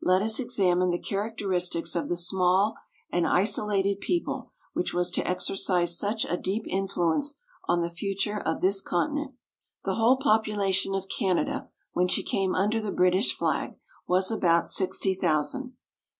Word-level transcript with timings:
Let 0.00 0.22
us 0.22 0.40
examine 0.40 0.88
the 0.88 0.98
characteristics 0.98 1.94
of 1.94 2.08
the 2.08 2.16
small 2.16 2.74
and 3.12 3.26
isolated 3.26 4.00
people 4.00 4.50
which 4.72 4.94
was 4.94 5.10
to 5.10 5.28
exercise 5.28 5.98
such 5.98 6.24
a 6.24 6.38
deep 6.38 6.62
influence 6.66 7.34
on 7.66 7.82
the 7.82 7.90
future 7.90 8.38
of 8.40 8.62
this 8.62 8.80
continent. 8.80 9.32
The 9.84 9.96
whole 9.96 10.16
population 10.16 10.94
of 10.94 11.10
Canada 11.10 11.68
when 11.92 12.08
she 12.08 12.22
came 12.22 12.54
under 12.54 12.80
the 12.80 12.92
British 12.92 13.36
flag 13.36 13.76
was 14.08 14.30
about 14.30 14.70
sixty 14.70 15.12
thousand. 15.12 15.74